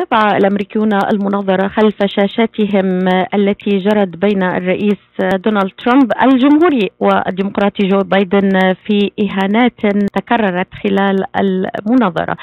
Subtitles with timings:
[0.00, 8.74] تابع الأمريكيون المناظرة خلف شاشاتهم التي جرت بين الرئيس دونالد ترامب الجمهوري والديمقراطي جو بايدن
[8.86, 9.80] في إهانات
[10.14, 12.36] تكررت خلال المناظرة.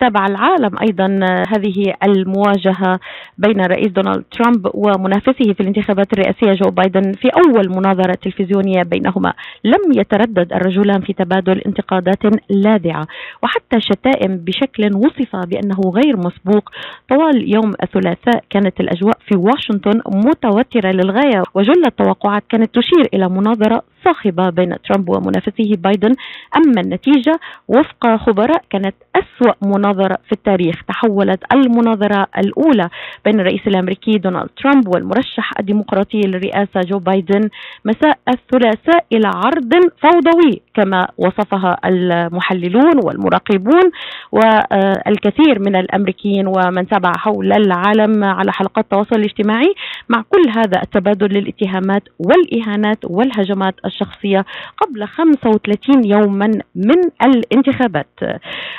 [0.00, 1.06] تابع العالم أيضا
[1.48, 3.00] هذه المواجهة
[3.38, 9.32] بين الرئيس دونالد ترامب ومنافسه في الانتخابات الرئاسية جو بايدن في أول مناظرة تلفزيونية بينهما.
[9.64, 12.18] لم يتردد الرجلان في تبادل انتقادات
[12.50, 13.06] لاذعة
[13.42, 16.70] وحتى شتائم بشكل وصف بأنه غير مسبوق
[17.08, 23.82] طوال يوم الثلاثاء كانت الأجواء في واشنطن متوترة للغاية وجل التوقعات كانت تشير إلى مناظرة
[24.04, 26.14] صاخبة بين ترامب ومنافسه بايدن
[26.56, 32.88] أما النتيجة وفق خبراء كانت أسوأ مناظرة في التاريخ تحولت المناظرة الأولى
[33.24, 37.48] بين الرئيس الأمريكي دونالد ترامب والمرشح الديمقراطي للرئاسة جو بايدن
[37.84, 43.90] مساء الثلاثاء إلى عرض فوضوي كما وصفها المحللون والمراقبون
[44.32, 49.74] والكثير من الأمريكيين ومن تابع حول العالم على حلقات التواصل الاجتماعي.
[50.08, 54.44] مع كل هذا التبادل للاتهامات والإهانات والهجمات الشخصية
[54.76, 58.18] قبل 35 يوما من الانتخابات.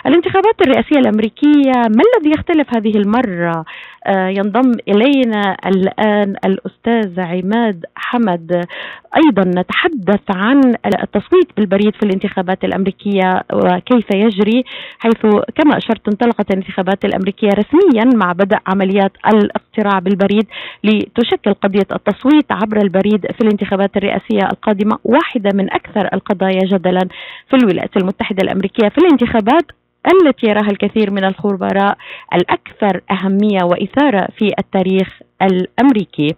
[0.06, 3.66] الانتخابات الرئاسية الأمريكية ما الذي يختلف هذه المرة؟
[4.08, 8.66] آه، ينضم إلينا الآن الأستاذ عماد حمد.
[9.18, 14.64] أيضا نتحدث عن التصويت بالبريد في الانتخابات الأمريكية وكيف يجري
[15.00, 15.22] حيث
[15.56, 20.48] كما أشرت انطلقت الانتخابات الأمريكية رسميا مع بدء عمليات الاقتراع بالبريد
[20.84, 24.98] لتشكل قضية التصويت عبر البريد في الانتخابات الرئاسية القادمة.
[25.04, 27.08] واحدة من أكثر القضايا جدلا
[27.50, 29.66] في الولايات المتحدة الأمريكية في الانتخابات
[30.08, 31.98] التي يراها الكثير من الخبراء
[32.34, 36.36] الأكثر أهمية وإثارة في التاريخ الأمريكي.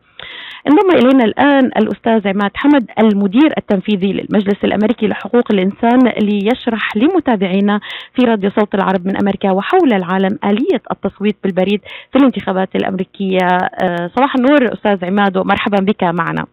[0.67, 7.79] انضم إلينا الآن الأستاذ عماد حمد المدير التنفيذي للمجلس الأمريكي لحقوق الإنسان ليشرح لمتابعينا
[8.15, 13.47] في راديو صوت العرب من أمريكا وحول العالم آلية التصويت بالبريد في الانتخابات الأمريكية.
[13.83, 16.45] آه، صباح النور أستاذ عماد ومرحبا بك معنا.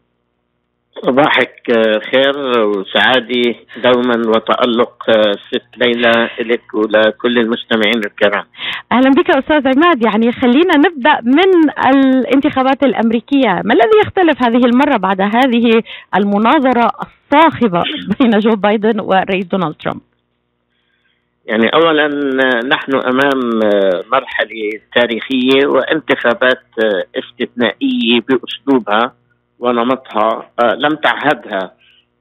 [1.05, 1.72] صباحك
[2.12, 5.02] خير وسعادة دوما وتألق
[5.51, 8.45] ست ليلى لك ولكل المستمعين الكرام.
[8.92, 10.02] أهلا بك أستاذ عماد.
[10.02, 13.48] يعني خلينا نبدأ من الانتخابات الأمريكية.
[13.64, 15.83] ما الذي يختلف هذه المرة بعد هذه
[16.17, 17.83] المناظرة الصاخبة
[18.20, 20.01] بين جو بايدن والرئيس دونالد ترامب؟
[21.46, 22.08] يعني اولا
[22.62, 23.61] نحن أمام
[24.12, 26.62] مرحلة تاريخية وانتخابات
[27.17, 29.20] استثنائية بأسلوبها.
[29.60, 31.72] ونمطها آه، لم تعهدها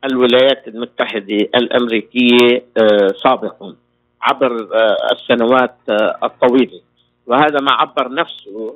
[0.05, 3.75] الولايات المتحدة الأمريكية آه، سابقا
[4.22, 5.75] عبر آه، السنوات
[6.23, 6.81] الطويلة.
[7.27, 8.73] وهذا ما عبر نفسه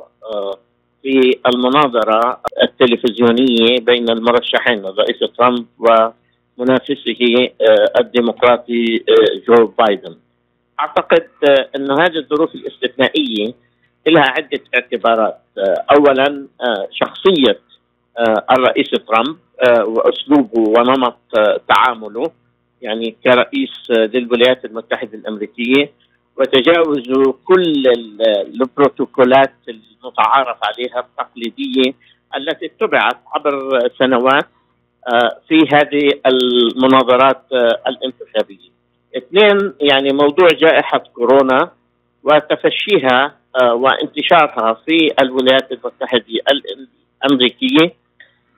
[1.01, 5.65] في المناظرة التلفزيونية بين المرشحين الرئيس ترامب
[6.57, 7.49] ومنافسه
[7.99, 9.03] الديمقراطي
[9.47, 10.15] جو بايدن.
[10.79, 11.27] أعتقد
[11.75, 13.53] أن هذه الظروف الاستثنائية
[14.07, 15.39] لها عدة اعتبارات.
[15.97, 16.47] أولا
[16.91, 17.59] شخصية
[18.57, 19.37] الرئيس ترامب
[19.67, 22.31] آه، وأسلوبه ونمط آه، تعامله
[22.81, 25.91] يعني كرئيس للولايات المتحدة الأمريكية
[26.37, 27.83] وتجاوز كل
[28.47, 31.93] البروتوكولات المتعارف عليها التقليدية
[32.37, 34.45] التي اتبعت عبر سنوات
[35.47, 37.41] في هذه المناظرات
[37.87, 38.69] الانتخابية.
[39.17, 41.71] اثنين يعني موضوع جائحة كورونا
[42.23, 43.35] وتفشيها
[43.73, 46.25] وانتشارها في الولايات المتحدة
[47.23, 48.02] الأمريكية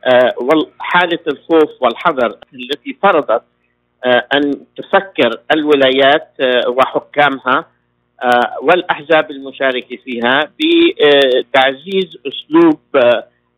[0.05, 3.43] آه، وحالة الخوف والحذر التي فرضت
[4.05, 7.66] آه، أن تفكر الولايات آه، وحكامها
[8.61, 12.79] والأحزاب المشاركة فيها بتعزيز أسلوب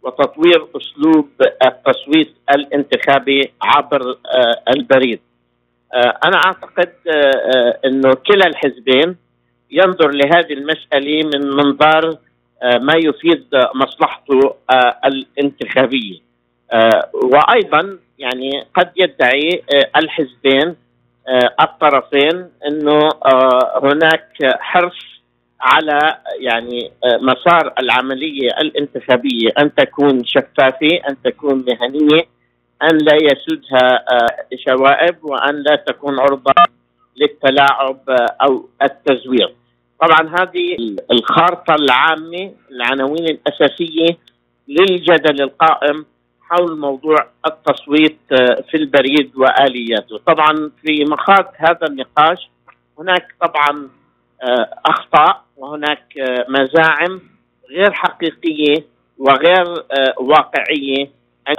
[0.03, 1.29] وتطوير أسلوب
[1.65, 4.17] التصويت الانتخابي عبر
[4.77, 5.19] البريد.
[5.95, 6.93] أنا أعتقد
[7.85, 9.15] أنه كلا الحزبين
[9.71, 12.17] ينظر لهذه المسألة من منظار
[12.63, 14.55] ما يفيد مصلحته
[15.05, 16.26] الانتخابية.
[17.13, 20.75] وأيضا يعني قد يدعي آه، الحزبين
[21.27, 23.09] آه، الطرفين إنه
[23.83, 24.29] هناك
[24.59, 25.17] حرص
[25.61, 32.21] على يعني مسار العملية الانتخابية أن تكون شفافة، أن تكون مهنية،
[32.83, 34.05] أن لا يسودها
[34.65, 36.53] شوائب وأن لا تكون عرضة
[37.17, 37.99] للتلاعب
[38.41, 39.53] أو التزوير.
[40.01, 44.17] طبعا هذه الخارطة العامة العناوين الأساسية
[44.67, 46.05] للجدل القائم
[46.49, 47.15] حول موضوع
[47.45, 52.49] التصويت آه، في البريد وآلياته، طبعا في مخاض هذا النقاش
[52.99, 53.89] هناك طبعا
[54.43, 57.21] آه، أخطاء وهناك آه، مزاعم
[57.69, 58.85] غير حقيقية
[59.17, 59.83] وغير
[60.19, 61.09] واقعية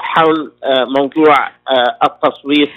[0.01, 0.53] حول
[0.99, 1.51] موضوع
[2.05, 2.71] التصويت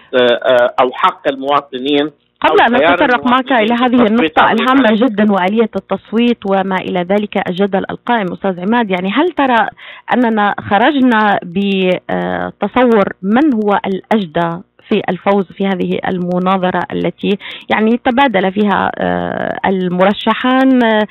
[0.82, 2.12] أو حق المواطنين
[2.42, 7.86] قبل أن أتطرق معك إلى هذه النقطة الهامة جدا وآلية التصويت وما إلى ذلك الجدل
[7.90, 8.90] القائم أستاذ عماد.
[8.92, 9.68] يعني هل ترى
[10.14, 17.38] أننا خرجنا بتصور من هو الأجدى في الفوز في هذه المناظرة التي
[17.70, 21.08] يعني تبادل فيها آه، المرشحان آه،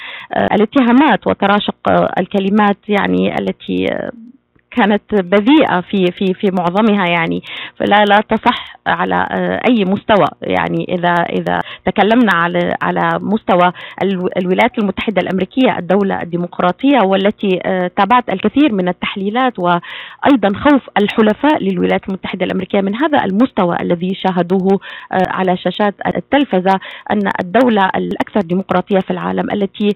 [0.53, 1.77] الاتهامات وتراشق
[2.19, 3.87] الكلمات يعني التي
[4.71, 7.43] كانت بذيئة في في في معظمها يعني.
[7.77, 10.87] فلا لا تصح على آه، أي مستوى يعني.
[10.89, 13.73] إذا إذا تكلمنا على على مستوى
[14.37, 22.09] الولايات المتحدة الأمريكية الدولة الديمقراطية والتي آه، تابعت الكثير من التحليلات وأيضا خوف الحلفاء للولايات
[22.09, 24.81] المتحدة الأمريكية من هذا المستوى الذي شاهدوه
[25.13, 26.81] آه، على شاشات التلفزة
[27.11, 29.89] أن الدولة الأكثر ديمقراطية في العالم التي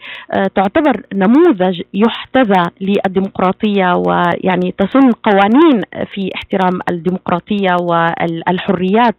[0.54, 5.82] تعتبر نموذج يحتذى للديمقراطية ويعني يعني تصن قوانين
[6.14, 9.14] في احترام الديمقراطية والحريات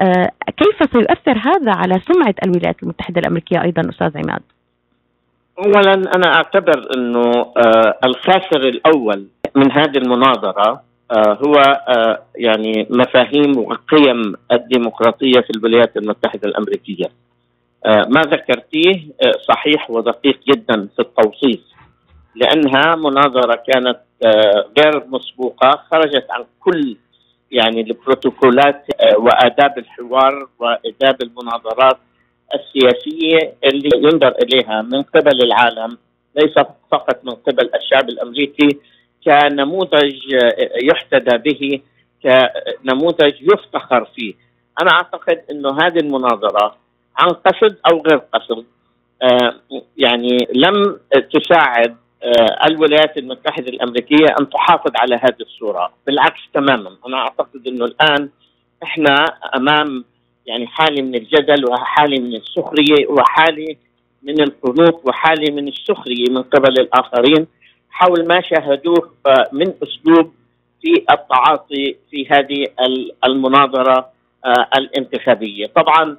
[0.00, 4.42] آه، كيف سيؤثر هذا على سمعة الولايات المتحدة الأمريكية أيضا أستاذ عماد؟
[5.58, 11.80] اولا أنا أعتبر إنه آه، الخاسر الأول من هذه المناظرة آه، هو
[12.36, 17.06] يعني مفاهيم وقيم الديمقراطية في الولايات المتحدة الأمريكية.
[17.86, 19.02] ما ذكرتيه
[19.48, 21.60] صحيح ودقيق جدا في التوصيف
[22.34, 26.96] لأنها مناظرة كانت آه، غير مسبوقة خرجت عن كل
[27.50, 31.98] يعني البروتوكولات آه، وآداب الحوار وآداب المناظرات
[32.54, 35.98] السياسية اللي ينظر إليها من قبل العالم
[36.36, 36.54] ليس
[36.90, 38.68] فقط من قبل الشعب الأمريكي
[39.24, 41.80] كنموذج آه، يحتذى به
[42.22, 44.34] كنموذج يفتخر فيه.
[44.82, 46.76] أنا أعتقد إنه هذه المناظرة
[47.16, 48.64] عن قصد أو غير قصد
[49.96, 50.98] يعني لم
[51.32, 51.96] تساعد
[52.66, 55.92] الولايات المتحدة الأمريكية أن تحافظ على هذه الصورة.
[56.06, 56.96] بالعكس تماما.
[57.06, 58.28] أنا أعتقد أنه الآن
[58.82, 59.14] إحنا
[59.56, 60.04] أمام
[60.46, 63.76] يعني حالة من الجدل وحالة من السخرية وحالة
[64.22, 67.46] من القنوط وحالة من السخرية من قبل الآخرين.
[67.90, 70.32] حول ما شاهدوه آه، من أسلوب
[70.82, 72.66] في التعاطي في هذه
[73.26, 74.08] المناظرة
[74.44, 75.66] آه، الانتخابية.
[75.66, 76.16] طبعا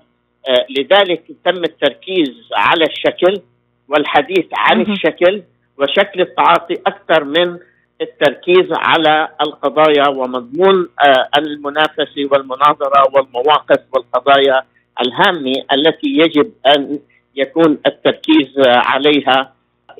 [0.69, 3.41] لذلك تم التركيز على الشكل
[3.87, 5.41] والحديث عن الشكل.
[5.81, 7.57] وشكل التعاطي أكثر من
[8.01, 14.63] التركيز على القضايا ومضمون آه، المنافسة والمناظرة والمواقف والقضايا
[15.01, 16.99] الهامة التي يجب أن
[17.35, 19.53] يكون التركيز عليها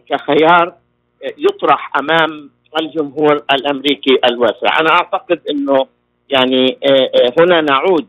[0.10, 0.74] كخيار
[1.38, 2.50] يطرح أمام
[2.81, 5.86] الجمهور الأمريكي الواسع، أنا أعتقد إنه
[6.30, 8.07] يعني آه، آه، هنا نعود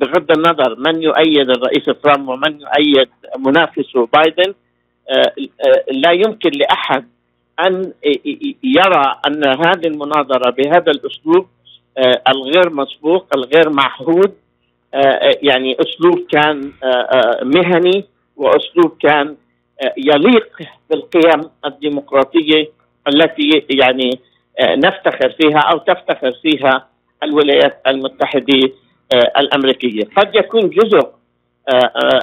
[0.00, 3.08] بغض النظر من يؤيد الرئيس ترامب ومن يؤيد
[3.38, 4.54] منافسه بايدن
[5.90, 7.08] لا يمكن لأحد
[7.66, 7.92] أن
[8.62, 11.46] يرى أن هذه المناظرة بهذا الأسلوب
[11.98, 14.34] آه، الغير مسبوق الغير معهود
[15.42, 16.72] يعني أسلوب كان
[17.42, 18.04] مهني
[18.36, 19.36] وأسلوب كان
[19.96, 20.58] يليق
[20.90, 22.68] بالقيم الديمقراطية
[23.08, 24.20] التي يعني
[24.60, 26.88] نفتخر فيها أو تفتخر فيها
[27.22, 28.72] الولايات المتحدة
[29.38, 31.08] الأمريكية، قد يكون جزء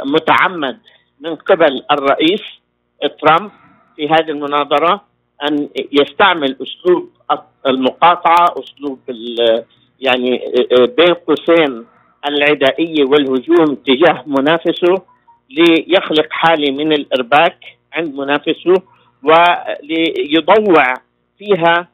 [0.05, 0.77] متعمد
[1.19, 2.41] من قبل الرئيس
[3.21, 3.51] ترامب
[3.95, 5.01] في هذه المناظرة
[5.43, 7.09] أن يستعمل أسلوب
[7.67, 8.99] المقاطعة أسلوب
[9.99, 10.41] يعني
[10.97, 11.85] بين قوسين
[12.27, 14.95] العدائيه والهجوم تجاه منافسه
[15.49, 17.57] ليخلق حالة من الإرباك
[17.93, 18.73] عند منافسه
[19.23, 20.93] وليضوع
[21.37, 21.87] فيها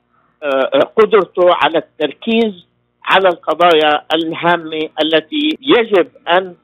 [0.97, 2.65] قدرته على التركيز
[3.03, 6.55] على القضايا الهامة التي يجب أن آه،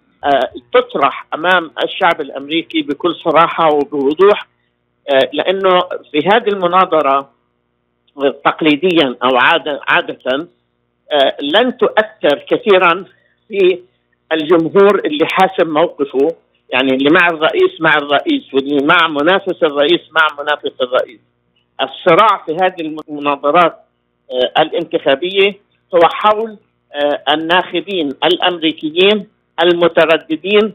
[0.73, 4.47] تطرح أمام الشعب الأمريكي بكل صراحة وبوضوح
[5.09, 5.79] آه، لأنه
[6.11, 7.29] في هذه المناظرة
[8.45, 10.47] تقليديا أو عاده عادة
[11.11, 13.05] آه، لن تؤثر كثيرا
[13.47, 13.79] في
[14.31, 16.35] الجمهور اللي حاسم موقفه
[16.69, 21.19] يعني اللي مع الرئيس مع الرئيس واللي مع منافس الرئيس مع منافس الرئيس.
[21.81, 23.75] الصراع في هذه المناظرات
[24.59, 25.59] الانتخابية
[25.95, 26.57] هو حول
[27.29, 29.27] الناخبين الأمريكيين
[29.63, 30.73] المترددين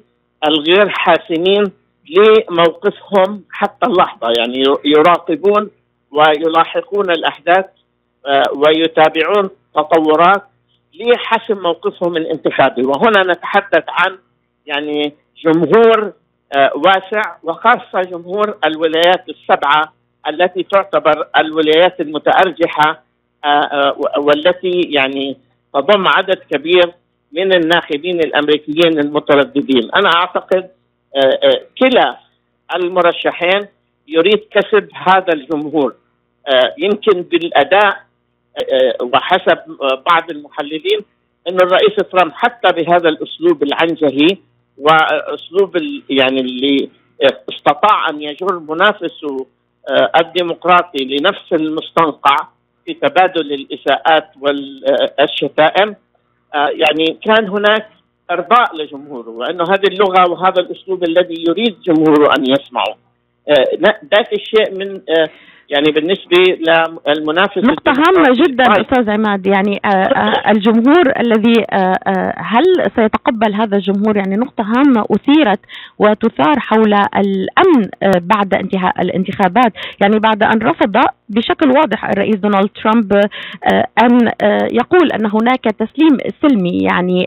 [0.49, 1.73] الغير حاسمين
[2.11, 4.29] لموقفهم حتى اللحظة.
[4.39, 5.71] يعني يراقبون
[6.11, 7.67] ويلاحقون الأحداث
[8.27, 10.43] آه، ويتابعون تطورات
[10.95, 12.83] لحسم موقفهم الانتخابي.
[12.83, 14.19] وهنا نتحدث عن
[14.67, 16.13] يعني جمهور
[16.57, 19.93] آه، واسع وخاصة جمهور الولايات السبعة
[20.29, 23.03] التي تعتبر الولايات المتأرجحة
[23.45, 25.37] آه، والتي يعني
[25.75, 26.93] تضم عدد كبير
[27.33, 30.71] من الناخبين الأمريكيين المترددين، أنا أعتقد
[31.17, 32.19] آه، آه، كلا
[32.77, 33.67] المرشحين
[34.09, 35.95] يريد كسب هذا الجمهور.
[36.49, 38.03] آه، يمكن بالأداء
[39.03, 39.59] وحسب
[40.07, 41.01] بعض المحللين
[41.49, 44.39] ان الرئيس ترامب حتى بهذا الأسلوب العنجهي
[44.79, 45.77] وأسلوب
[46.11, 46.89] يعني اللي
[47.51, 49.47] استطاع أن يجر منافسه
[50.21, 52.37] الديمقراطي لنفس المستنقع
[52.85, 55.97] في تبادل الإساءات والشتائم.
[56.55, 57.89] يعني كان هناك
[58.31, 62.97] أرضاء لجمهوره وانه هذه اللغة وهذا الأسلوب الذي يريد جمهوره أن يسمعه.
[63.49, 65.01] آه، ذات الشيء من
[65.73, 66.39] يعني بالنسبة
[67.09, 69.47] للمنافس نقطة هامة جدا أستاذ عماد.
[69.47, 72.65] يعني آه، آه، الجمهور الذي آه، هل
[72.97, 75.61] سيتقبل هذا الجمهور؟ يعني نقطة هامة أثيرت
[75.99, 79.73] وتثار حول الأمن بعد انتهاء الانتخابات.
[80.01, 80.97] يعني بعد أن رفض
[81.37, 83.13] بشكل واضح الرئيس دونالد ترامب
[84.03, 84.31] أن
[84.73, 87.27] يقول أن هناك تسليم سلمي يعني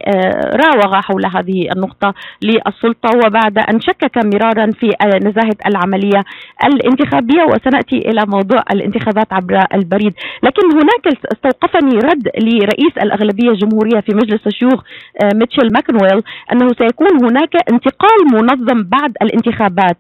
[0.64, 3.10] راوغ حول هذه النقطة للسلطة.
[3.26, 4.90] وبعد أن شكك مرارا في
[5.24, 6.24] نزاهة العملية
[6.66, 10.14] الانتخابية وسنأتي إلى موضوع الانتخابات عبر البريد.
[10.44, 14.84] لكن هناك استوقفني رد لرئيس الأغلبية الجمهورية في مجلس الشيوخ
[15.24, 16.24] آه، ميتش ماكونيل
[16.54, 19.98] أنه سيكون هناك انتقال منظم بعد الانتخابات.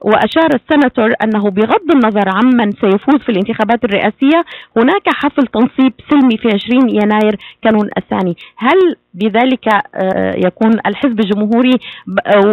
[0.00, 4.44] وأشار السناتور أنه بغض النظر عمن سيفوز في الانتخابات الرئاسية
[4.76, 11.74] هناك حفل تنصيب سلمي في 20 يناير كانون الثاني هل بذلك آه، يكون الحزب الجمهوري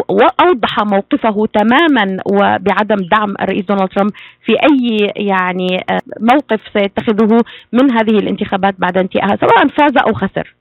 [0.09, 4.11] وأوضح موقفه تماما وبعدم دعم الرئيس دونالد ترامب
[4.45, 7.37] في أي يعني آه، موقف سيتخذه
[7.71, 10.55] من هذه الانتخابات بعد انتهائها سواء فاز أو خسر.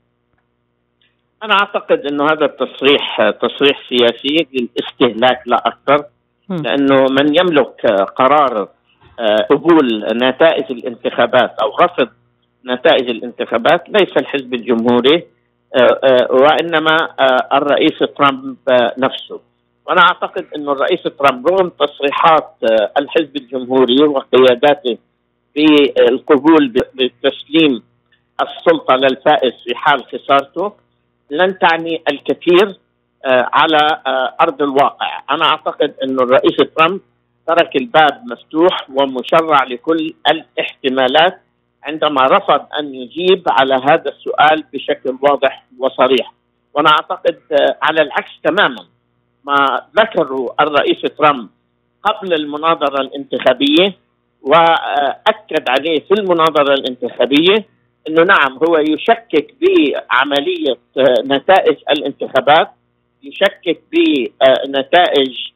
[1.43, 6.05] أنا أعتقد إنه هذا التصريح تصريح سياسي للاستهلاك لا أكثر
[6.49, 8.69] لأنه من يملك قرار آه،
[9.49, 12.09] قبول نتائج الانتخابات أو رفض
[12.65, 15.23] نتائج الانتخابات ليس الحزب الجمهوري
[15.75, 18.57] آه، آه، وإنما آه، الرئيس ترامب
[18.97, 19.39] نفسه.
[19.85, 22.53] وأنا أعتقد إنه الرئيس ترامب رغم تصريحات
[22.99, 24.97] الحزب الجمهوري وقياداته
[25.55, 27.83] بالقبول بتسليم
[28.41, 30.73] السلطة للفائز في حال خسارته
[31.31, 32.79] لن تعني الكثير
[33.25, 34.01] على
[34.41, 37.01] أرض الواقع، أنا أعتقد إنه الرئيس ترامب
[37.47, 41.41] ترك الباب مفتوح ومشرع لكل الاحتمالات
[41.83, 46.33] عندما رفض أن يجيب على هذا السؤال بشكل واضح وصريح.
[46.73, 47.37] وأنا أعتقد
[47.81, 48.85] على العكس تماما.
[49.43, 51.49] ما ذكره الرئيس ترامب
[52.03, 53.93] قبل المناظرة الانتخابية
[54.41, 57.65] وأكد عليه في المناظرة الانتخابية
[58.07, 60.77] إنه نعم هو يشكك بعملية
[61.25, 62.71] نتائج الانتخابات
[63.23, 65.51] يشكك بنتائج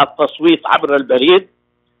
[0.00, 1.48] التصويت عبر البريد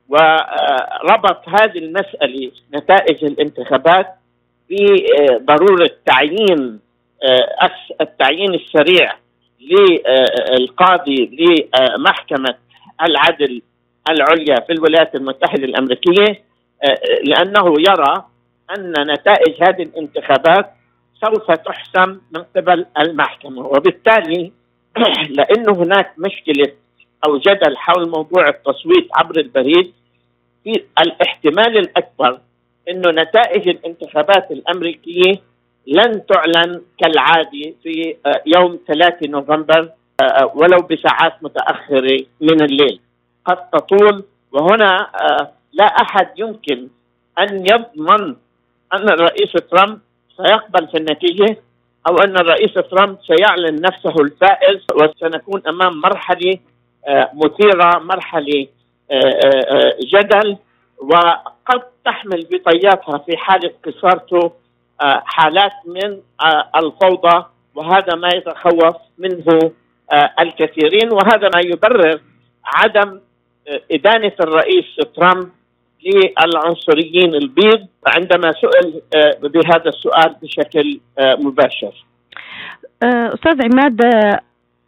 [0.08, 4.06] وربط هذه المسألة نتائج الانتخابات
[4.70, 6.80] بضرورة تعيين
[7.24, 7.70] آه،
[8.00, 9.14] التعيين السريع
[9.60, 12.54] للقاضي لمحكمة
[13.02, 13.62] العدل
[14.10, 16.42] العليا في الولايات المتحدة الأمريكية
[16.84, 18.24] آه، لأنه يرى
[18.76, 20.70] أن نتائج هذه الانتخابات
[21.24, 23.66] سوف تحسم من قبل المحكمة.
[23.66, 24.52] وبالتالي
[25.36, 26.72] لأنه هناك مشكلة
[27.26, 29.92] أو جدل حول موضوع التصويت عبر البريد
[30.64, 32.40] في الاحتمال الأكبر
[32.88, 35.40] إنه نتائج الانتخابات الأمريكية
[35.86, 43.00] لن تعلن كالعادة في آه، يوم 3 نوفمبر آه، آه، ولو بساعات متأخرة من الليل.
[43.44, 45.10] قد تطول وهنا
[45.72, 46.88] لا أحد يمكن
[47.38, 48.36] أن يضمن
[48.92, 49.98] أن الرئيس ترامب
[50.36, 51.56] سيقبل في النتيجة
[52.08, 56.58] أو أن الرئيس ترامب سيعلن نفسه الفائز وسنكون أمام مرحلة
[57.34, 58.66] مثيرة مرحلة
[59.10, 60.56] آه، آه، جدل
[60.98, 64.52] وقد تحمل بطياتها في حاله خسارته
[65.00, 66.20] آه، حالات من
[66.76, 69.72] الفوضى وهذا ما يتخوف منه
[70.40, 71.12] الكثيرين.
[71.12, 72.20] وهذا ما يبرر
[72.64, 73.20] عدم
[73.92, 74.84] إدانة الرئيس
[75.16, 75.48] ترامب
[76.04, 79.02] للعنصريين البيض عندما سئل
[79.42, 82.04] بهذا السؤال بشكل مباشر.
[83.02, 84.00] أستاذ عماد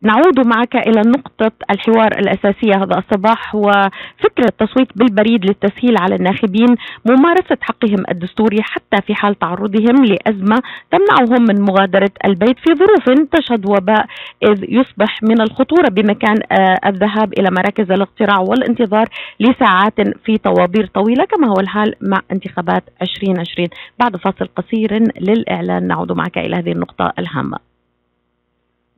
[0.03, 7.57] نعود معك إلى نقطة الحوار الأساسية هذا الصباح وفكرة التصويت بالبريد للتسهيل على الناخبين ممارسة
[7.61, 14.07] حقهم الدستوري حتى في حال تعرضهم لأزمة تمنعهم من مغادرة البيت في ظروف تشهد وباء
[14.43, 19.09] إذ يصبح من الخطورة بمكان آه، الذهاب إلى مراكز الاقتراع والانتظار
[19.41, 26.13] لساعات في طوابير طويلة كما هو الحال مع انتخابات 2020 بعد فاصل قصير للإعلان نعود
[26.13, 27.70] معك إلى هذه النقطة الهامة.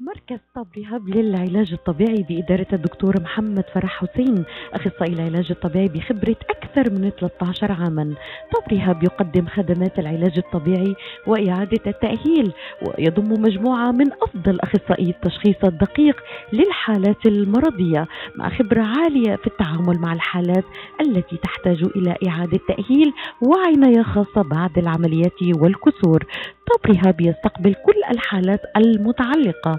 [0.06, 4.44] مركز طب رهاب للعلاج الطبيعي بإدارة الدكتور محمد فرح حسين.
[4.72, 8.14] أخصائي العلاج الطبيعي بخبرة أكثر من 13 عاما.
[8.54, 10.94] طب رهاب يقدم خدمات العلاج الطبيعي
[11.26, 16.16] وإعادة التأهيل ويضم مجموعة من أفضل أخصائي التشخيص الدقيق
[16.52, 18.06] للحالات المرضية
[18.36, 20.64] مع خبرة عالية في التعامل مع الحالات
[21.00, 26.26] التي تحتاج إلى إعادة تأهيل وعناية خاصة بعد العمليات والكسور.
[26.66, 29.78] توب ريهاب يستقبل كل الحالات المتعلقة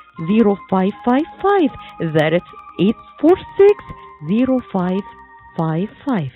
[0.27, 1.71] 0555
[2.13, 2.45] that's
[2.79, 3.83] 846
[4.71, 6.31] 0555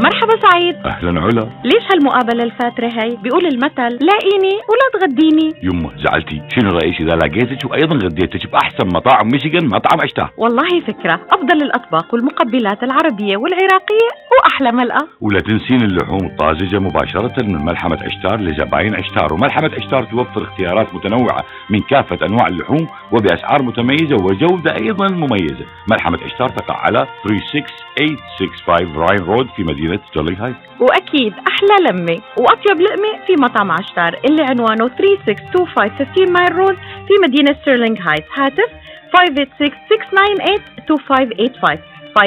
[0.00, 0.76] مرحبا سعيد.
[0.86, 1.48] أهلا علا.
[1.64, 5.54] ليش هالمقابلة الفاترة هي؟ بيقول المثل لاقيني ولا تغديني.
[5.62, 6.42] يمه زعلتي.
[6.54, 11.20] شنو رأيك إذا لقيتك وأيضا غديتك بأحسن مطاعم ميشيغان مطعم عشتاه والله فكرة.
[11.30, 18.40] أفضل الأطباق والمقبلات العربية والعراقية وأحلى ملقا ولا تنسين اللحوم الطازجة مباشرة من ملحمة عشتار
[18.40, 19.32] لزباين عشتار.
[19.32, 25.64] وملحمة عشتار توفر اختيارات متنوعة من كافة أنواع اللحوم وبأسعار متميزة وجودة أيضا مميزة.
[25.90, 32.20] ملحمة عشتار تقع على 36865 Ryan Road في مدينة مدينة ستيرلينغ هايت وأكيد أحلى لمة
[32.38, 36.76] وأطيب لقمة في مطعم عشتار اللي عنوانه 3625 Mile Road
[37.08, 38.70] في مدينة ستيرلينغ هايت هاتف
[39.16, 41.78] 586-698-2585
[42.18, 42.22] 586-698-2585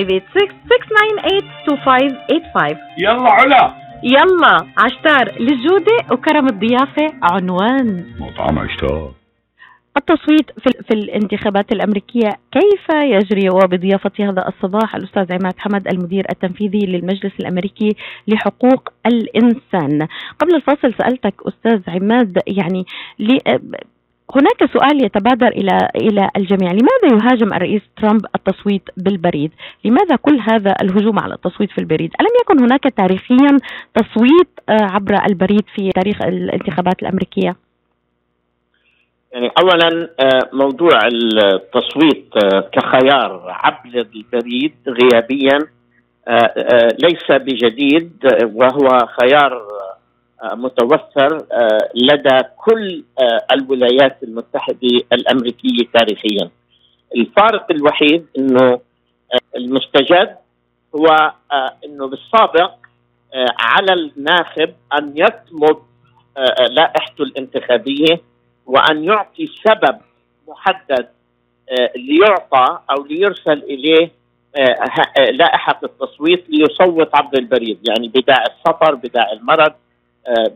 [2.98, 3.74] يلا علا.
[4.04, 8.06] يلا عشتار للجودة وكرم الضيافة عنوان.
[8.20, 9.12] مطعم عشتار.
[9.98, 16.86] التصويت في, في الانتخابات الأمريكية كيف يجري وبضيافة هذا الصباح الأستاذ عماد حمد المدير التنفيذي
[16.86, 17.96] للمجلس الأمريكي
[18.28, 20.08] لحقوق الإنسان
[20.40, 22.86] قبل الفاصل سألتك أستاذ عماد يعني
[24.36, 29.52] هناك سؤال يتبادر إلى إلى الجميع، لماذا يهاجم الرئيس ترامب التصويت بالبريد؟
[29.86, 33.58] لماذا كل هذا الهجوم على التصويت في البريد؟ ألم يكن هناك تاريخيا
[33.96, 37.67] تصويت آه، عبر البريد في تاريخ الانتخابات الأمريكية؟
[39.38, 45.60] يعني اولا آه، موضوع التصويت آه، كخيار عبر البريد غيابيا
[46.28, 48.12] آه، ليس بجديد
[48.44, 49.68] وهو خيار
[50.54, 51.46] متوفر
[51.96, 53.04] لدى كل
[53.52, 56.50] الولايات المتحدة الأمريكية تاريخيا.
[57.16, 58.80] الفارق الوحيد إنه
[59.56, 60.36] المستجد
[60.96, 61.32] هو
[61.86, 62.72] إنه بالسابق
[63.60, 65.78] على الناخب أن يطلب
[66.70, 68.22] لائحته الانتخابية
[68.68, 69.98] وأن يعطي سبب
[70.48, 71.08] محدد
[71.70, 74.12] آه، ليعطى أو ليرسل إليه
[74.56, 74.76] آه،
[75.20, 79.74] آه، لائحة التصويت ليصوت عبر البريد يعني بداعي السفر بداعي المرض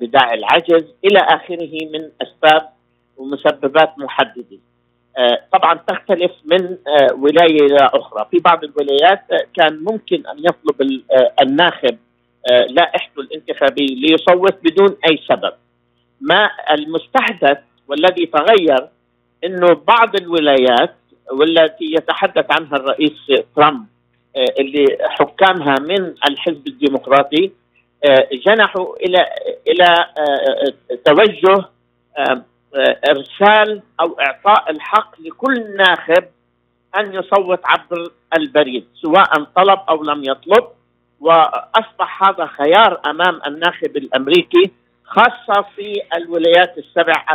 [0.01, 2.69] بداعي العجز إلى آخره من أسباب
[3.17, 4.57] ومسببات محددة.
[5.53, 6.77] طبعا تختلف من
[7.17, 8.27] ولاية إلى أخرى.
[8.31, 9.21] في بعض الولايات
[9.55, 11.01] كان ممكن أن يطلب
[11.41, 11.97] الناخب
[12.69, 15.53] لائحته الانتخابية ليصوت بدون أي سبب.
[16.21, 17.57] ما المستحدث
[17.91, 18.87] والذي تغير
[19.43, 20.95] إنه بعض الولايات
[21.31, 23.13] والتي يتحدث عنها الرئيس
[23.55, 23.85] ترامب
[24.35, 27.51] آه، اللي حكامها من الحزب الديمقراطي
[28.05, 29.17] آه، جنحوا إلى
[29.67, 29.85] إلى
[30.17, 30.73] آه،
[31.05, 31.65] توجه
[33.09, 36.23] إرسال أو إعطاء الحق لكل ناخب
[36.95, 40.67] أن يصوت عبر البريد سواء طلب أو لم يطلب.
[41.21, 44.71] وأصبح هذا خيار أمام الناخب الأمريكي
[45.03, 47.25] خاصة في الولايات السبع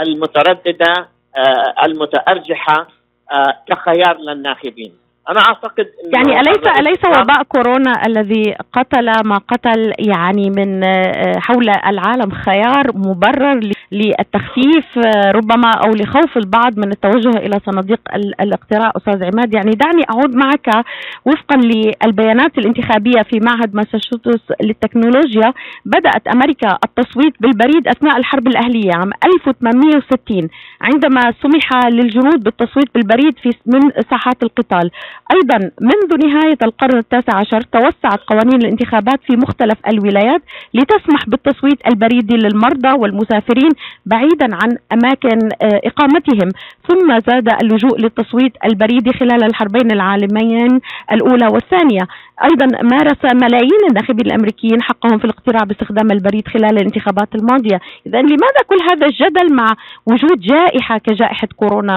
[0.00, 2.88] المترددة آه، المتأرجحة
[3.32, 5.01] آه، كخيار للناخبين.
[5.30, 11.70] أنا أعتقد يعني اليس أليس وباء كورونا الذي قتل ما قتل يعني من آه، حول
[11.70, 13.60] العالم خيار مبرر
[13.92, 14.98] للتخفيف
[15.34, 18.00] ربما أو لخوف البعض من التوجه إلى صناديق
[18.40, 20.84] الاقتراع؟ أستاذ عماد يعني دعني أعود معك
[21.24, 25.52] وفقا للبيانات الانتخابية في معهد ماساتشوستس للتكنولوجيا.
[25.84, 30.48] بدأت أمريكا التصويت بالبريد أثناء الحرب الأهلية عام 1860
[30.80, 33.80] عندما سمح للجنود بالتصويت بالبريد في من
[34.10, 34.90] ساحات القتال.
[35.34, 40.42] أيضا منذ نهاية القرن التاسع عشر توسعت قوانين الانتخابات في مختلف الولايات
[40.74, 43.70] لتسمح بالتصويت البريدي للمرضى والمسافرين
[44.06, 46.48] بعيدا عن أماكن آه، إقامتهم.
[46.88, 50.80] ثم زاد اللجوء للتصويت البريدي خلال الحربين العالمين
[51.12, 52.02] الأولى والثانية.
[52.44, 57.80] أيضا مارس ملايين الناخبين الأمريكيين حقهم في الاقتراع باستخدام البريد خلال الانتخابات الماضية.
[58.06, 59.66] إذا لماذا كل هذا الجدل مع
[60.06, 61.96] وجود جائحة كجائحة كورونا؟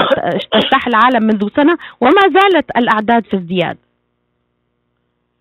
[0.52, 3.78] تجتاح العالم منذ سنة وما زالت الأعداد في ازدياد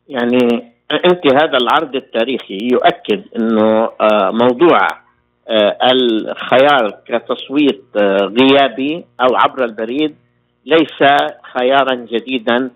[0.09, 4.89] يعني أنت هذا العرض التاريخي يؤكد أنه آه، موضوع
[5.49, 10.17] آه، الخيار كتصويت آه، غيابي أو عبر البريد
[10.67, 11.11] ليس
[11.59, 12.71] خيارا جديدا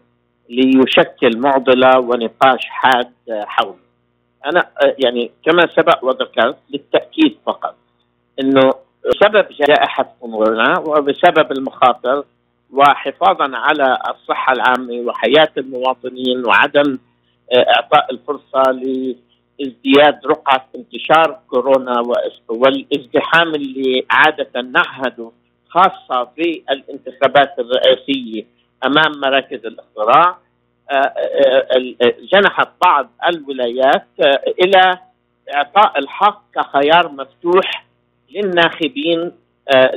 [0.51, 3.77] ليشكل معضلة ونقاش حاد حول.
[4.47, 4.69] أنا
[5.05, 7.75] يعني كما سبق وذكرت للتأكيد فقط
[8.41, 8.71] إنه
[9.09, 12.25] بسبب جائحة كورونا وبسبب المخاطر
[12.73, 16.99] وحفاظا على الصحة العامة وحياة المواطنين وعدم
[17.53, 18.63] آه، إعطاء الفرصة
[19.59, 22.03] لازدياد رقعة انتشار كورونا
[22.49, 25.31] والازدحام اللي عادة نعهده
[25.69, 28.45] خاصة في الانتخابات الرئاسية
[28.87, 30.39] أمام مراكز الاقتراع
[30.91, 34.07] آه، آه، جنحت بعض الولايات
[34.65, 34.99] إلى
[35.55, 37.85] إعطاء الحق كخيار مفتوح
[38.31, 39.33] للناخبين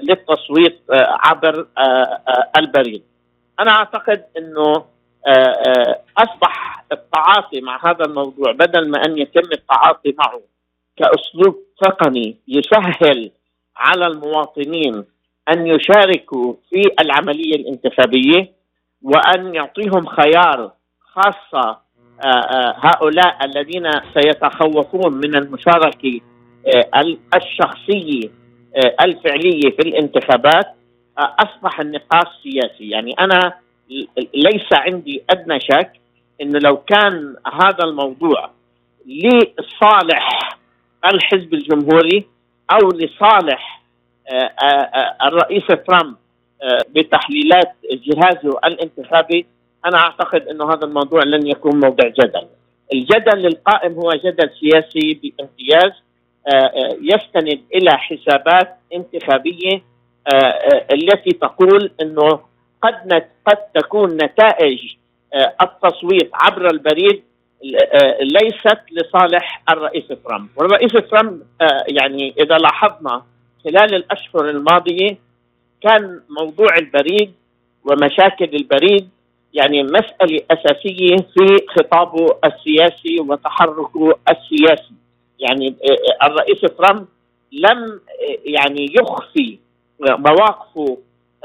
[0.04, 1.68] للتصويت عبر
[2.58, 3.04] البريد.
[3.60, 4.86] أنا أعتقد إنه
[6.18, 10.42] أصبح التعاطي مع هذا الموضوع بدل ما أن يتم التعاطي معه
[10.98, 13.32] كأسلوب تقني يسهل
[13.78, 15.06] على المواطنين
[15.50, 18.52] أن يشاركوا في العملية الانتخابية
[19.02, 21.82] وأن يعطيهم خيار خاصة
[22.24, 26.20] آه، آه، هؤلاء الذين سيتخوفون من المشاركة
[26.76, 28.30] آه، الشخصية
[29.02, 30.76] الفعلية في الانتخابات
[31.18, 33.54] أصبح النقاش سياسي يعني أنا
[34.34, 35.92] ليس عندي أدنى شك
[36.42, 38.50] إنه لو كان هذا الموضوع
[39.06, 40.58] لصالح
[41.06, 42.28] الحزب الجمهوري
[42.72, 43.82] أو لصالح
[45.26, 46.16] الرئيس ترامب
[46.90, 49.46] بتحليلات جهازه الانتخابي
[49.86, 52.48] أنا أعتقد إنه هذا الموضوع لن يكون موضع جدل.
[52.94, 56.02] الجدل القائم هو جدل سياسي بامتياز آه، آه،
[57.02, 59.82] يستند إلى حسابات انتخابية
[60.34, 62.40] آه، التي تقول إنه
[62.82, 64.80] قد قد تكون نتائج
[65.62, 67.24] التصويت عبر البريد
[68.22, 71.42] ليست لصالح الرئيس ترامب، والرئيس ترامب
[71.88, 73.24] يعني إذا لاحظنا
[73.64, 75.18] خلال الأشهر الماضية
[75.82, 77.34] كان موضوع البريد
[77.86, 79.10] ومشاكل البريد
[79.54, 84.94] يعني مسألة أساسية في خطابه السياسي وتحركه السياسي.
[85.42, 87.06] يعني آه، الرئيس ترامب
[87.52, 89.58] لم آه، يعني يخفي
[90.00, 90.98] مواقفه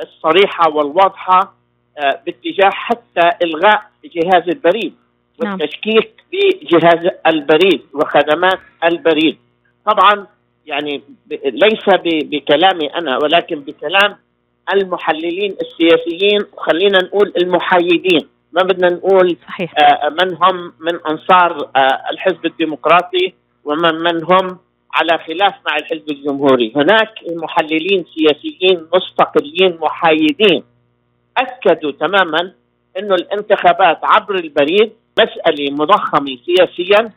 [0.02, 1.54] الصريحة والواضحة
[1.98, 4.94] آه، باتجاه حتى إلغاء جهاز البريد
[5.42, 5.52] نعم.
[5.52, 9.38] والتشكيك بجهاز البريد وخدمات البريد
[9.86, 10.26] طبعا
[10.66, 11.02] يعني
[11.44, 14.16] ليس بكلامي أنا ولكن بكلام
[14.72, 19.74] المحللين السياسيين وخلينا نقول المحايدين ما بدنا نقول صحيح.
[20.10, 21.70] من هم من أنصار
[22.10, 23.34] الحزب الديمقراطي
[23.66, 24.58] ومن من هم
[24.94, 26.72] على خلاف مع الحزب الجمهوري.
[26.76, 30.62] هناك محللين سياسيين مستقلين محايدين.
[31.36, 32.52] أكدوا تماما
[32.98, 37.12] إنه الانتخابات عبر البريد مسألة مضخمة سياسيا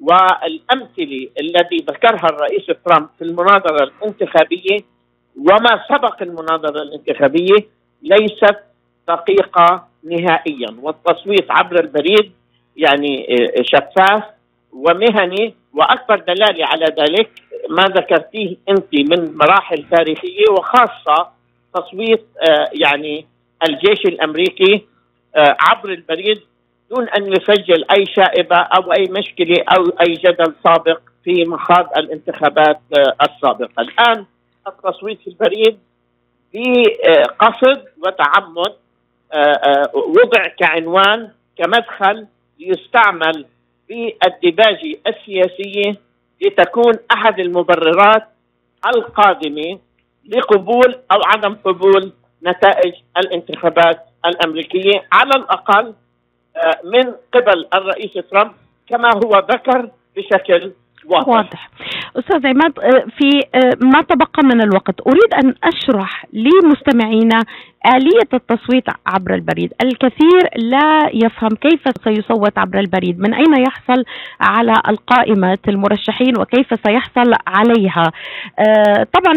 [0.00, 4.78] والأمثلة التي ذكرها الرئيس ترامب في المناظرة الانتخابية
[5.36, 7.58] وما سبق المناظرة الانتخابية
[8.02, 8.56] ليست
[9.08, 10.76] دقيقة نهائيا.
[10.82, 12.32] والتصويت عبر البريد
[12.76, 14.24] يعني آه، شفاف
[14.72, 17.30] ومهني وأكبر دلالة على ذلك
[17.70, 21.28] ما ذكرتيه أنت من مراحل تاريخية وخاصة
[21.74, 23.26] تصويت آه، يعني
[23.68, 24.86] الجيش الأمريكي
[25.36, 26.40] آه، عبر البريد
[26.90, 32.80] دون أن يسجل أي شائبة أو أي مشكلة أو أي جدل سابق في مخاض الانتخابات
[33.22, 34.24] السابقة، الآن
[34.66, 35.78] التصويت في البريد
[36.54, 38.74] بقصد وتعمد
[39.32, 42.26] آه، آه، وضع كعنوان كمدخل
[42.58, 43.46] ليستعمل
[43.88, 44.14] في
[45.06, 45.96] السياسية
[46.40, 48.28] لتكون أحد المبررات
[48.86, 49.78] القادمة
[50.28, 52.12] لقبول أو عدم قبول
[52.46, 55.94] نتائج الانتخابات الأمريكية على الأقل
[56.56, 58.52] آه، من قبل الرئيس ترامب
[58.88, 60.72] كما هو ذكر بشكل
[61.04, 61.70] واضح, واضح.
[62.16, 65.00] أستاذ عماد آه، في آه، ما تبقى من الوقت.
[65.06, 67.40] أريد أن أشرح لمستمعينا
[67.94, 69.72] آلية التصويت عبر البريد.
[69.82, 74.04] الكثير لا يفهم كيف سيصوت عبر البريد من أين يحصل
[74.40, 78.12] على القائمة المرشحين وكيف سيحصل عليها؟
[78.58, 79.34] آه، طبعا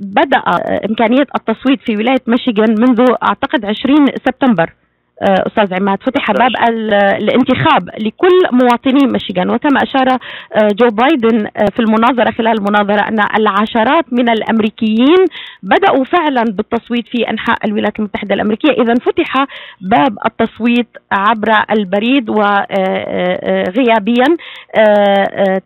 [0.00, 0.42] بدأ
[0.88, 4.64] إمكانية التصويت في ولاية ميشيغان منذ أعتقد 20 سبتمبر.
[4.64, 4.85] آه،
[5.22, 6.50] أستاذ عماد فتح باب
[7.22, 9.50] الانتخاب لكل مواطني ميشيغان.
[9.50, 15.24] وكما أشار آه، جو بايدن آه، في المناظرة خلال المناظره أن العشرات من الأمريكيين
[15.62, 18.70] بدأوا فعلا بالتصويت في أنحاء الولايات المتحدة الأمريكية.
[18.70, 19.46] اذا فتح
[19.80, 24.26] باب التصويت عبر البريد وغيابيا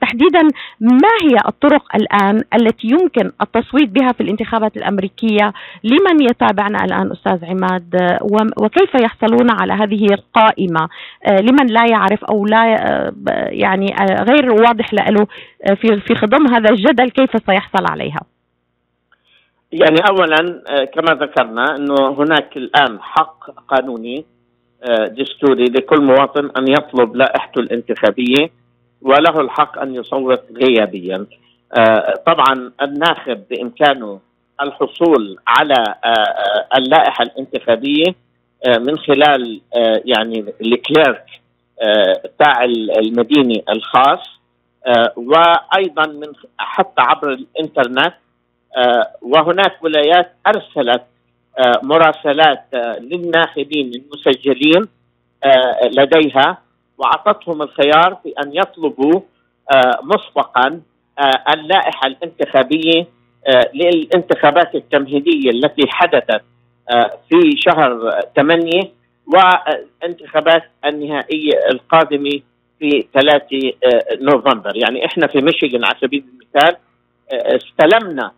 [0.00, 0.42] تحديدا
[0.80, 5.52] ما هي الطرق الآن التي يمكن التصويت بها في الانتخابات الأمريكية
[5.84, 8.18] لمن يتابعنا الآن أستاذ عماد؟
[8.62, 10.88] وكيف يحصلون يحصلون على هذه القائمة.
[11.26, 13.12] آه، لمن لا يعرف أو لا آه،
[13.48, 15.26] يعني آه، غير واضح له
[15.74, 18.20] في في خضم هذا الجدل كيف سيحصل عليها؟
[19.72, 24.24] يعني اولا كما ذكرنا أنه هناك الآن حق قانوني
[25.08, 28.50] دستوري لكل مواطن أن يطلب لائحته الانتخابية
[29.02, 31.26] وله الحق أن يصوت غيابيا.
[32.26, 34.20] طبعا الناخب بإمكانه
[34.62, 35.94] الحصول على
[36.76, 38.14] اللائحة الانتخابية
[38.68, 39.60] من خلال
[40.04, 41.26] يعني الكليرك
[42.38, 42.64] تاع
[42.98, 44.40] المديني الخاص
[45.16, 48.14] وأيضا من حتى عبر الإنترنت
[49.22, 51.02] وهناك ولايات أرسلت
[51.82, 52.64] مراسلات
[53.00, 54.88] للناخبين المسجلين
[55.84, 56.58] لديها
[56.98, 59.20] وأعطتهم الخيار في أن يطلبوا
[60.02, 60.80] مسبقا
[61.54, 63.06] اللائحة الانتخابية
[63.74, 66.42] للانتخابات التمهيدية التي حدثت
[67.28, 68.70] في شهر 8
[69.26, 72.40] والانتخابات النهائية القادمة
[72.78, 73.72] في 3
[74.20, 74.76] نوفمبر.
[74.76, 76.76] يعني إحنا في ميشيغان على سبيل المثال
[77.32, 78.32] استلمنا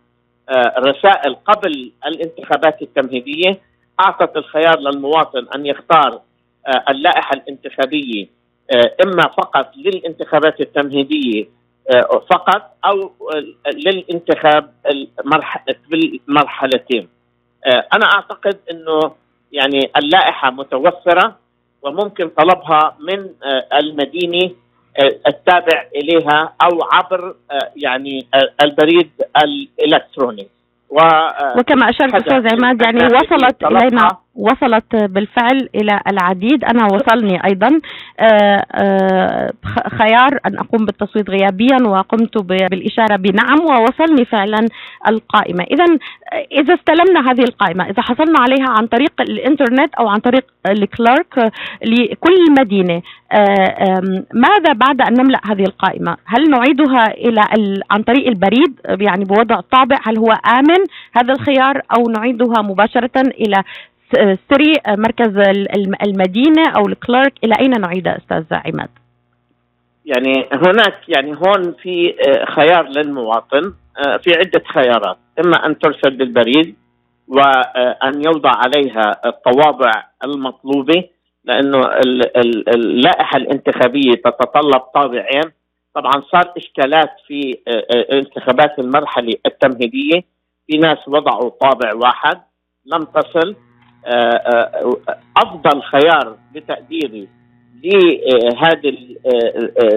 [0.77, 3.59] رسائل قبل الانتخابات التمهيدية
[3.99, 6.21] أعطت الخيار للمواطن أن يختار
[6.89, 8.27] اللائحة الانتخابية
[9.05, 11.45] إما فقط للانتخابات التمهيدية
[12.29, 13.11] فقط أو
[13.73, 14.71] للانتخاب
[15.89, 17.07] بالمرحلتين.
[17.67, 19.11] أنا أعتقد إنه
[19.51, 21.35] يعني اللائحة متوفرة
[21.81, 23.29] وممكن طلبها من
[23.73, 24.51] المدينة
[25.27, 27.35] التابع إليها أو عبر
[27.75, 28.27] يعني
[28.61, 29.09] البريد
[29.43, 30.47] الإلكتروني.
[31.57, 36.63] وكما أشرت أستاذ عماد يعني وصلت إلينا وصلت بالفعل إلى العديد.
[36.63, 37.69] أنا وصلني أيضا.
[39.99, 44.67] خيار أن أقوم بالتصويت غيابيا وقمت بالإشارة بنعم ووصلني فعلا
[45.07, 45.63] القائمة.
[45.63, 45.85] اذا
[46.51, 51.51] إذا استلمنا هذه القائمة إذا حصلنا عليها عن طريق الإنترنت أو عن طريق الكلارك
[51.85, 53.01] لكل مدينة
[54.33, 57.41] ماذا بعد أن نملأ هذه القائمة؟ هل نعيدها إلى
[57.91, 63.63] عن طريق البريد؟ يعني بوضع طابع هل هو آمن هذا الخيار أو نعيدها مباشرة إلى
[64.49, 65.37] سري مركز
[66.03, 68.89] المدينة أو الكلارك إلى أين نعيد أستاذ عماد؟
[70.05, 72.13] يعني هناك يعني هون في
[72.55, 73.73] خيار للمواطن
[74.23, 75.17] في عدة خيارات.
[75.45, 76.75] إما أن ترسل بالبريد
[77.27, 79.91] وان يوضع عليها الطوابع
[80.23, 81.03] المطلوبة
[81.45, 81.79] لأنه
[82.75, 85.51] اللائحة الانتخابية تتطلب طابعين.
[85.95, 87.57] طبعا صار إشكالات في
[88.13, 90.33] انتخابات المرحلة التمهيدية.
[90.67, 92.41] في ناس وضعوا طابع واحد
[92.85, 93.55] لم تصل.
[95.37, 97.27] أفضل خيار بتقديري
[97.83, 98.89] لهذا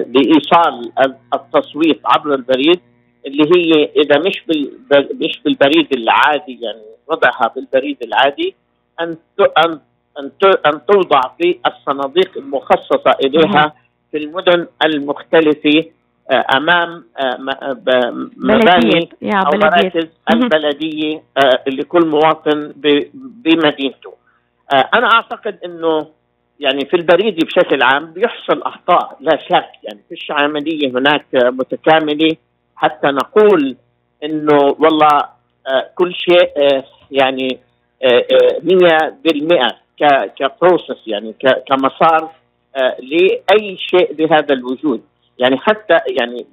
[0.07, 0.93] لإيصال
[1.35, 2.81] التصويت عبر البريد
[3.27, 4.43] اللي هي إذا مش
[5.21, 8.55] مش بالبريد العادي يعني وضعها بالبريد العادي
[9.01, 9.17] أن
[9.65, 9.81] ان
[10.67, 13.75] أن توضع في الصناديق المخصصة إليها
[14.11, 15.85] في المدن المختلفة
[16.31, 17.05] أمام
[18.37, 21.23] مباني أو مراكز البلدية
[21.67, 22.73] لكل مواطن
[23.15, 24.15] بمدينته.
[24.95, 26.07] أنا أعتقد إنه
[26.61, 29.71] يعني في البريد بشكل عام بيحصل أخطاء لا شك.
[29.83, 32.37] يعني فيش عمليه هناك متكاملة.
[32.77, 33.77] حتى نقول
[34.25, 35.37] إنه والله
[35.95, 36.51] كل شيء
[37.11, 37.59] يعني
[38.05, 39.75] 100%
[40.37, 41.35] كبروسس يعني
[41.69, 42.31] كمسار
[42.99, 45.03] لأي شيء بهذا الوجود.
[45.39, 46.47] يعني حتى يعني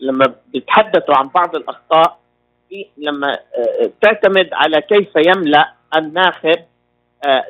[0.00, 2.18] لما بيتحدثوا عن بعض الأخطاء
[2.98, 3.38] لما
[4.00, 6.64] تعتمد على كيف يملأ الناخب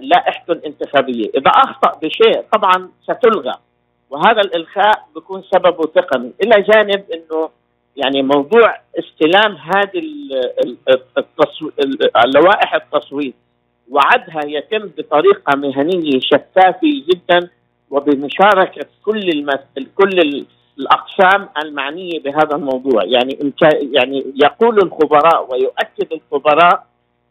[0.00, 3.54] لائحته الانتخابيه، إذا أخطأ بشيء طبعا ستلغى.
[4.10, 7.50] وهذا الإلغاء بيكون سببه تقني، إلى جانب إنه
[7.96, 10.02] يعني موضوع استلام هذه
[11.18, 11.70] التصو...
[12.34, 13.34] لوائح التصويت
[13.90, 17.48] وعدها يتم بطريقة مهنية شفافة جدا
[17.90, 19.60] وبمشاركة كل المس...
[19.94, 20.18] كل
[20.82, 23.52] الأقسام المعنية بهذا الموضوع يعني
[23.92, 26.84] يعني يقول الخبراء ويؤكد الخبراء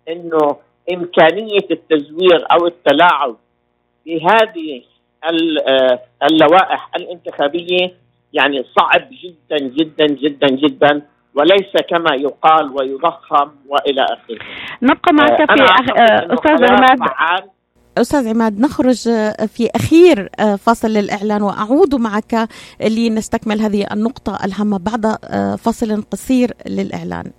[0.10, 0.56] إنه
[0.94, 3.36] إمكانية التزوير أو التلاعب
[4.06, 4.82] بهذه
[6.24, 7.94] اللوائح الانتخابية
[8.34, 11.02] يعني صعب جدا جدا جدا جدا
[11.36, 14.40] وليس كما يقال ويضخم وإلى آخره.
[14.82, 15.80] نبقى معك في أخ...
[16.34, 17.00] أستاذ عماد
[17.98, 18.98] أستاذ عماد نخرج
[19.48, 22.50] في أخير فصل للإعلان وأعود معك
[22.82, 25.16] لنستكمل هذه النقطة الهامة بعد
[25.58, 27.32] فصل قصير للإعلان.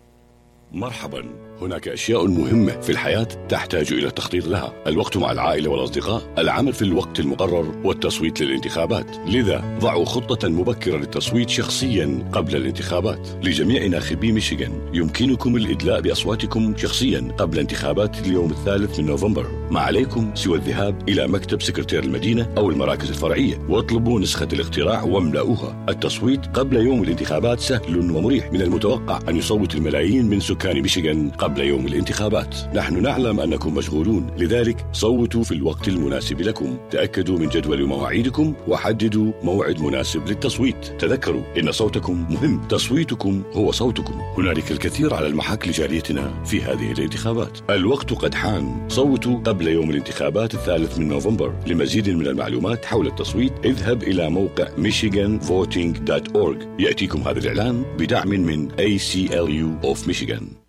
[0.72, 1.24] مرحبا.
[1.62, 4.72] هناك أشياء مهمة في الحياة تحتاج إلى التخطيط لها.
[4.86, 9.06] الوقت مع العائلة والأصدقاء العمل في الوقت المقرر والتصويت للانتخابات.
[9.26, 13.28] لذا ضعوا خطة مبكرة للتصويت شخصيا قبل الانتخابات.
[13.42, 19.46] لجميع ناخبي ميشيغان يمكنكم الإدلاء بأصواتكم شخصيا قبل انتخابات اليوم الثالث من نوفمبر.
[19.70, 23.58] ما عليكم سوى الذهاب إلى مكتب سكرتير المدينة أو المراكز الفرعية.
[23.68, 25.86] واطلبوا نسخة الاقتراع واملأوها.
[25.88, 28.52] التصويت قبل يوم الانتخابات سهل ومريح.
[28.52, 32.56] من المتوقع أن يصوت الملايين من سكان ميشيغان قبل قبل يوم الانتخابات.
[32.74, 34.26] نحن نعلم أنكم مشغولون.
[34.38, 36.76] لذلك صوتوا في الوقت المناسب لكم.
[36.90, 40.86] تأكدوا من جدول مواعيدكم وحددوا موعد مناسب للتصويت.
[40.98, 42.68] تذكروا إن صوتكم مهم.
[42.68, 44.14] تصويتكم هو صوتكم.
[44.38, 47.58] هنالك الكثير على المحك لجاليتنا في هذه الانتخابات.
[47.70, 48.88] الوقت قد حان.
[48.88, 51.54] صوتوا قبل يوم الانتخابات الثالث من نوفمبر.
[51.66, 59.86] لمزيد من المعلومات حول التصويت اذهب إلى موقع michiganvoting.org يأتيكم هذا الإعلان بدعم من ACLU
[59.86, 60.61] of Michigan.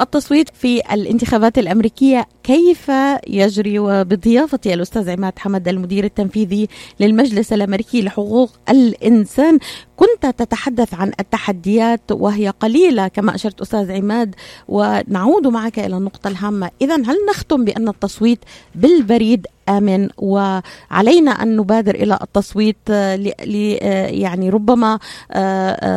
[0.00, 2.90] التصويت في الانتخابات الأمريكية كيف
[3.26, 6.68] يجري وبضيافتي الأستاذ عماد حمد المدير التنفيذي
[7.00, 9.58] للمجلس الأمريكي لحقوق الإنسان
[9.96, 14.34] كنت تتحدث عن التحديات وهي قليلة كما أشرت أستاذ عماد
[14.68, 18.38] ونعود معك إلى النقطة الهامة إذا هل نختم بأن التصويت
[18.74, 24.98] بالبريد آمن وعلينا أن نبادر إلى التصويت يعني ربما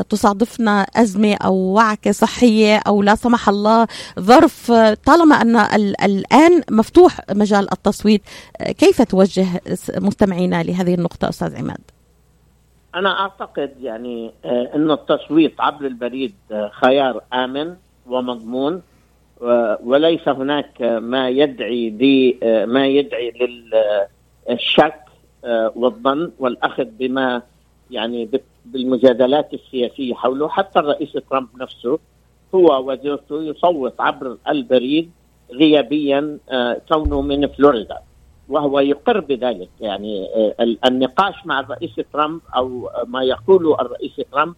[0.09, 3.87] تصادفنا أزمة أو وعكة صحية أو لا سمح الله
[4.19, 4.71] ظرف
[5.05, 5.55] طالما أن
[6.03, 8.21] الآن مفتوح مجال التصويت
[8.77, 9.47] كيف توجه
[9.95, 11.96] مستمعينا لهذه النقطة أستاذ عماد؟
[12.97, 17.75] أنا أعتقد يعني آه، إن التصويت عبر البريد آه، خيار آمن
[18.07, 18.81] ومضمون
[19.83, 23.33] وليس هناك ما يدعي آه، ما يدعي
[24.49, 24.99] للشك
[25.75, 27.41] والظن والأخذ بما
[27.91, 28.29] يعني
[28.65, 30.49] بالمجادلات السياسية حوله.
[30.49, 31.99] حتى الرئيس ترامب نفسه
[32.55, 35.11] هو وزيرته يصوت عبر البريد
[35.51, 36.37] غيابيا
[36.89, 37.97] كونه من فلوريدا.
[38.49, 39.69] وهو يقر بذلك.
[39.81, 44.55] يعني آه، النقاش مع الرئيس ترامب أو ما يقوله الرئيس ترامب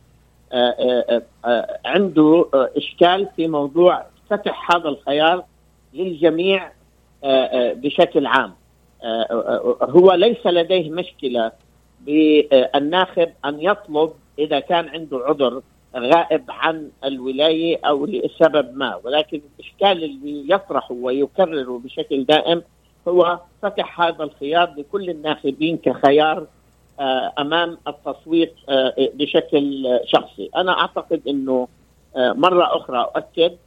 [0.52, 5.43] آه، آه، عنده إشكال في موضوع فتح هذا الخيار
[5.93, 6.71] للجميع
[7.73, 8.54] بشكل عام.
[9.82, 11.52] هو ليس لديه مشكلة
[12.02, 15.62] بالناخب أن يطلب إذا كان عنده عذر
[15.95, 18.99] غائب عن الولاية أو لسبب ما.
[19.04, 22.63] ولكن الاشكال اللي يطرحه ويكرره بشكل دائم
[23.10, 26.48] هو فتح هذا الخيار لكل الناخبين كخيار
[27.00, 31.67] آه، أمام التصويت آه، بشكل شخصي، أنا أعتقد إنه
[32.15, 33.58] آه، مرة أخرى أؤكد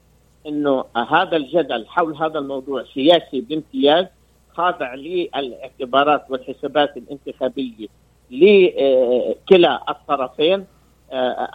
[0.46, 4.06] إنه هذا الجدل حول هذا الموضوع سياسي بامتياز
[4.54, 7.86] خاضع للاعتبارات والحسابات الانتخابية
[8.30, 10.66] لكلا الطرفين.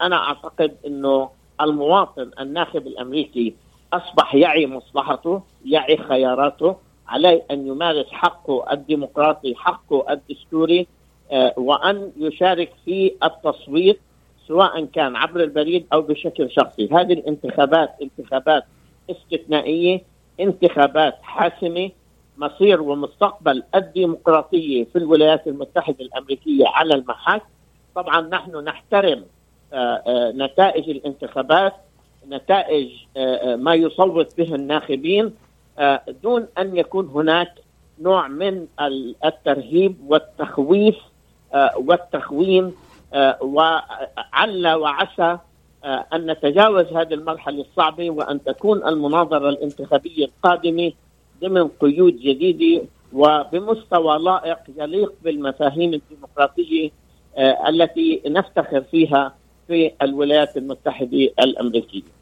[0.01, 1.29] أنا أعتقد إنه
[1.61, 3.55] المواطن الناخب الأمريكي
[3.93, 6.75] أصبح يعي مصلحته يعي خياراته
[7.07, 10.87] عليه أن يمارس حقه الديمقراطي حقه الدستوري
[11.31, 13.99] آه، وأن يشارك في التصويت
[14.47, 18.63] سواء كان عبر البريد أو بشكل شخصي، هذه الانتخابات انتخابات
[19.09, 20.01] استثنائية،
[20.39, 21.91] انتخابات حاسمة،
[22.37, 27.41] مصير ومستقبل الديمقراطية في الولايات المتحدة الأمريكية على المحك،
[27.95, 29.25] طبعا نحن نحترم
[29.73, 31.73] آه، آه، نتائج الانتخابات،
[32.29, 32.89] نتائج
[33.55, 35.33] ما يصوت به الناخبين.
[36.23, 37.53] دون أن يكون هناك
[37.99, 38.67] نوع من
[39.25, 40.95] الترهيب والتخويف
[41.53, 42.73] آه، والتخوين
[43.13, 45.37] آه، وعل وعسى
[45.85, 50.91] أن نتجاوز هذه المرحلة الصعبة وأن تكون المناظرة الانتخابية القادمة
[51.41, 56.89] ضمن قيود جديدة وبمستوى لائق يليق بالمفاهيم الديمقراطية
[57.67, 59.35] التي نفتخر فيها
[59.67, 62.16] في الولايات المتحدة الأمريكية.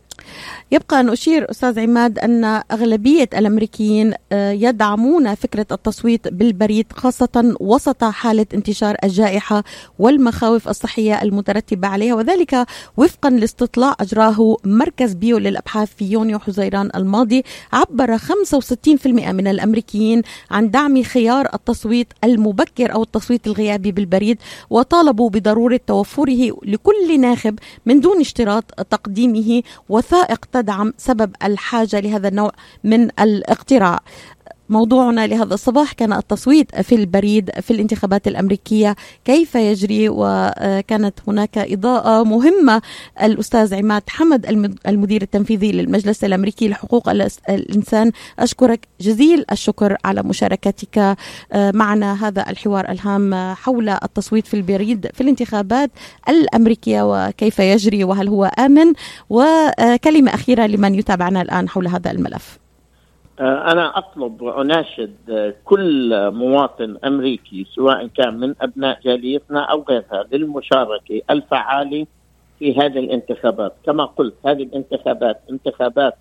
[0.72, 8.04] يبقى أن أشير أستاذ عماد أن أغلبية الأمريكيين آه، يدعمون فكرة التصويت بالبريد خاصة وسط
[8.04, 9.64] حالة انتشار الجائحة
[10.00, 12.66] والمخاوف الصحية المترتبة عليها وذلك
[12.98, 18.22] وفقا لاستطلاع أجراه مركز بيو للأبحاث في يونيو حزيران الماضي عبر 65%
[19.08, 24.38] من الأمريكيين عن دعم خيار التصويت المبكر أو التصويت الغيابي بالبريد
[24.70, 29.64] وطالبوا بضرورة توفره لكل ناخب من دون اشتراط تقديمه
[30.16, 32.52] وثائق تدعم سبب الحاجة لهذا النوع
[32.84, 34.00] من الاقتراع.
[34.70, 38.96] موضوعنا لهذا الصباح كان التصويت في البريد في الانتخابات الأمريكية.
[39.26, 42.82] كيف يجري؟ وكانت هناك إضاءة مهمة.
[43.22, 44.46] الأستاذ عماد حمد
[44.88, 47.10] المدير التنفيذي للمجلس الأمريكي لحقوق
[47.50, 51.18] الإنسان أشكرك جزيل الشكر على مشاركتك.
[51.56, 55.92] معنا هذا الحوار الهام حول التصويت في البريد في الانتخابات
[56.30, 58.94] الأمريكية وكيف يجري وهل هو آمن.
[59.30, 62.58] وكلمة أخيرة لمن يتابعنا الآن حول هذا الملف.
[62.58, 62.65] آه،
[63.40, 65.16] أنا أطلب وأناشد
[65.66, 72.06] كل مواطن أمريكي سواء كان من أبناء جاليتنا أو غيرها للمشاركة الفعالة
[72.60, 73.76] في هذه الانتخابات.
[73.86, 76.14] كما قلت هذه الانتخابات انتخابات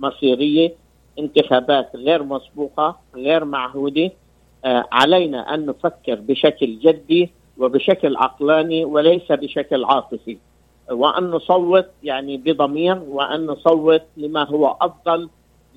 [0.00, 0.74] مصيرية
[1.18, 4.10] انتخابات غير مسبوقة غير معهودة.
[4.64, 10.38] آه، علينا أن نفكر بشكل جدي وبشكل عقلاني وليس بشكل عاطفي.
[10.90, 15.28] وأن نصوت يعني بضمير وأن نصوت لما هو أفضل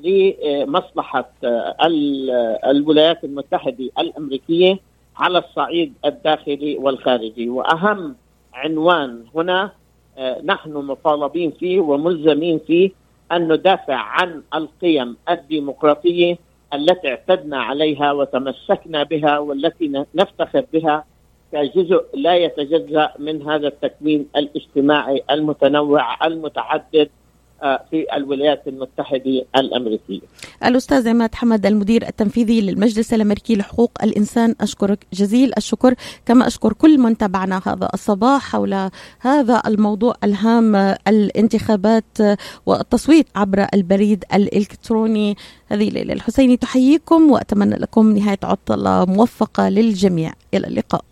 [0.03, 1.29] لمصلحة
[2.65, 4.79] الولايات المتحدة الأمريكية
[5.17, 7.49] على الصعيد الداخلي والخارجي.
[7.49, 8.15] وأهم
[8.53, 9.71] عنوان هنا
[10.43, 12.91] نحن مطالبين فيه وملزمين فيه
[13.31, 16.37] أن ندافع عن القيم الديمقراطية
[16.73, 21.05] التي اعتدنا عليها وتمسكنا بها والتي نفتخر بها
[21.51, 27.09] كجزء لا يتجزأ من هذا التكوين الاجتماعي المتنوع المتعدد آه،
[27.61, 30.21] في الولايات المتحدة الأمريكية.
[30.65, 35.95] الأستاذ عماد حمد المدير التنفيذي للمجلس الأمريكي لحقوق الإنسان أشكرك جزيل الشكر.
[36.25, 38.89] كما أشكر كل من تابعنا هذا الصباح حول
[39.19, 40.75] هذا الموضوع الهام
[41.07, 42.17] الانتخابات
[42.65, 45.35] والتصويت عبر البريد الإلكتروني.
[45.67, 50.33] هذه ليلى الحسيني تحييكم وأتمنى لكم نهاية عطلة موفقة للجميع.
[50.53, 51.10] إلى اللقاء.